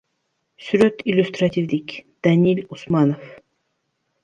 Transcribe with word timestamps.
Сүрөт 0.67 0.97
иллюстративдик, 1.11 1.87
Даниль 2.23 2.65
Усманов. 2.77 3.21